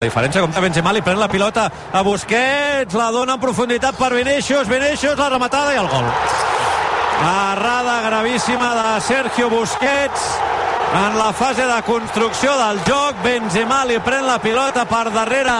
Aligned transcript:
La 0.00 0.08
diferència, 0.08 0.40
compta 0.40 0.62
Benzema, 0.64 0.94
li 0.96 1.02
pren 1.04 1.18
la 1.20 1.26
pilota 1.28 1.66
a 1.92 2.00
Busquets, 2.00 2.94
la 2.96 3.10
dona 3.12 3.34
en 3.36 3.40
profunditat 3.40 3.98
per 4.00 4.06
Vinicius, 4.14 4.64
Vinicius, 4.64 5.18
la 5.18 5.26
rematada 5.28 5.74
i 5.74 5.76
el 5.76 5.88
gol. 5.92 6.06
Errada 7.20 7.98
gravíssima 8.06 8.70
de 8.78 8.94
Sergio 9.04 9.50
Busquets 9.52 10.22
en 11.02 11.18
la 11.18 11.34
fase 11.36 11.66
de 11.68 11.76
construcció 11.84 12.54
del 12.62 12.80
joc. 12.86 13.18
Benzema 13.26 13.82
li 13.84 13.98
pren 14.00 14.24
la 14.24 14.38
pilota 14.40 14.86
per 14.88 15.02
darrere 15.12 15.58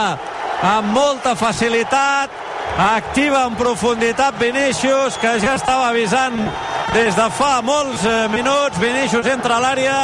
amb 0.70 0.88
molta 0.96 1.34
facilitat. 1.36 2.32
Activa 2.80 3.42
en 3.44 3.58
profunditat 3.60 4.40
Vinicius, 4.40 5.18
que 5.20 5.34
ja 5.44 5.58
estava 5.58 5.90
avisant 5.90 6.40
des 6.94 7.12
de 7.12 7.28
fa 7.36 7.58
molts 7.60 8.08
eh, 8.08 8.24
minuts. 8.32 8.80
Vinicius 8.80 9.28
entra 9.36 9.60
a 9.60 9.66
l'àrea. 9.66 10.00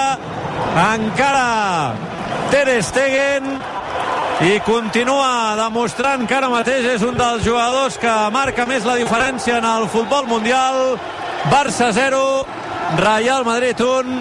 Encara 0.91 1.49
Ter 2.53 2.83
Stegen 2.85 3.76
i 4.45 4.61
continua 4.61 5.57
demostrant 5.57 6.27
que 6.29 6.35
ara 6.37 6.51
mateix 6.53 6.85
és 6.91 7.05
un 7.07 7.17
dels 7.17 7.45
jugadors 7.45 7.97
que 7.97 8.15
marca 8.35 8.67
més 8.69 8.85
la 8.85 8.97
diferència 9.01 9.57
en 9.57 9.65
el 9.65 9.89
futbol 9.89 10.27
mundial. 10.29 10.99
Barça 11.49 11.89
0, 11.97 12.21
Real 13.01 13.47
Madrid 13.49 13.81
1, 13.81 14.21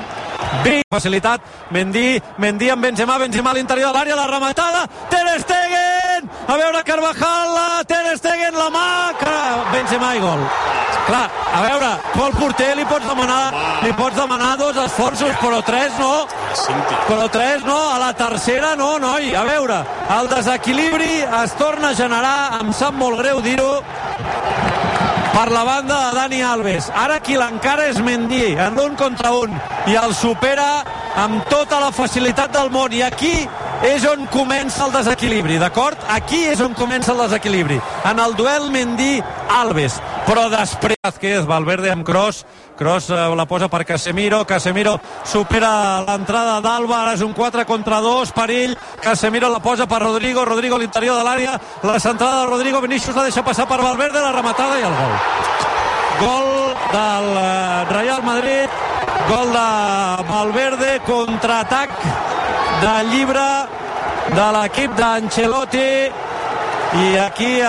facilitat, 0.94 1.42
Mendy, 1.76 2.22
Mendy 2.40 2.70
amb 2.72 2.88
Benzema, 2.88 3.18
Benzema 3.20 3.52
a 3.52 3.58
l'interior 3.60 3.92
de 3.92 4.00
l'àrea, 4.00 4.16
la 4.16 4.28
rematada, 4.32 4.86
Ter 5.12 5.40
Stegen, 5.44 6.30
a 6.48 6.60
veure 6.64 6.84
Carvajal, 6.88 7.56
la 7.58 7.84
Ter 7.84 8.18
Stegen, 8.18 8.56
la 8.56 8.70
mà, 8.72 8.88
Benzema 9.74 10.16
i 10.16 10.24
gol. 10.24 10.48
Clar, 11.06 11.30
a 11.30 11.62
veure, 11.62 11.90
tu 12.14 12.24
al 12.26 12.34
porter 12.34 12.72
li 12.78 12.86
pots 12.90 13.06
demanar, 13.06 13.54
li 13.86 13.92
pots 13.94 14.18
demanar 14.18 14.56
dos 14.58 14.78
esforços, 14.82 15.36
però 15.42 15.62
tres 15.66 15.94
no. 16.02 16.26
Però 17.06 17.28
tres 17.30 17.66
no, 17.66 17.78
a 17.94 18.00
la 18.02 18.12
tercera 18.18 18.74
no, 18.80 18.96
noi. 19.00 19.30
A 19.38 19.44
veure, 19.46 19.84
el 20.18 20.32
desequilibri 20.34 21.22
es 21.44 21.54
torna 21.60 21.94
a 21.94 22.00
generar, 22.00 22.38
em 22.62 22.74
sap 22.74 22.98
molt 22.98 23.22
greu 23.22 23.44
dir-ho, 23.46 23.84
per 25.36 25.52
la 25.52 25.64
banda 25.68 26.00
de 26.08 26.16
Dani 26.16 26.42
Alves. 26.42 26.90
Ara 26.96 27.20
qui 27.22 27.38
l'encara 27.38 27.90
és 27.92 28.02
Mendy, 28.02 28.56
en 28.56 28.80
un 28.80 28.96
contra 28.98 29.34
un, 29.36 29.54
i 29.86 29.98
el 30.00 30.16
supera 30.16 30.70
amb 31.22 31.46
tota 31.52 31.82
la 31.84 31.92
facilitat 31.94 32.54
del 32.56 32.72
món. 32.74 32.94
I 32.96 33.04
aquí 33.06 33.34
és 33.86 34.06
on 34.08 34.26
comença 34.32 34.86
el 34.88 34.96
desequilibri, 34.96 35.60
d'acord? 35.62 36.00
Aquí 36.10 36.46
és 36.50 36.62
on 36.64 36.74
comença 36.74 37.12
el 37.14 37.20
desequilibri. 37.26 37.82
En 38.10 38.22
el 38.24 38.34
duel 38.40 38.72
Mendy-Alves. 38.72 40.00
Però 40.26 40.48
després, 40.50 41.18
que 41.22 41.36
és 41.38 41.46
Valverde 41.46 41.92
amb 41.94 42.06
Cross, 42.06 42.46
Cross 42.80 43.12
eh, 43.14 43.20
la 43.38 43.46
posa 43.46 43.68
per 43.70 43.84
Casemiro, 43.86 44.40
Casemiro 44.50 44.96
supera 45.24 46.02
l'entrada 46.08 46.58
d'Alba, 46.66 47.04
és 47.14 47.22
un 47.22 47.36
4 47.38 47.66
contra 47.70 48.00
2, 48.02 48.32
perill, 48.34 48.74
Casemiro 49.04 49.52
la 49.54 49.62
posa 49.62 49.86
per 49.86 50.02
Rodrigo, 50.02 50.46
Rodrigo 50.46 50.80
a 50.80 50.82
l'interior 50.82 51.20
de 51.22 51.28
l'àrea, 51.28 51.60
la 51.86 52.00
centrada 52.02 52.42
de 52.42 52.50
Rodrigo, 52.50 52.82
Vinicius 52.82 53.16
la 53.16 53.28
deixa 53.30 53.46
passar 53.46 53.68
per 53.70 53.78
Valverde, 53.84 54.18
la 54.24 54.34
rematada 54.34 54.80
i 54.82 54.88
el 54.90 54.98
gol. 54.98 55.16
Gol 56.24 56.52
del 56.96 57.32
eh, 57.44 57.86
Real 57.94 58.26
Madrid, 58.26 58.84
gol 59.30 59.54
de 59.54 59.70
Valverde, 60.32 60.92
contraatac 61.06 61.98
de 62.82 62.96
llibre 63.14 63.50
de 64.34 64.52
l'equip 64.58 64.98
d'Ancelotti 64.98 65.90
i 66.96 67.18
aquí 67.20 67.60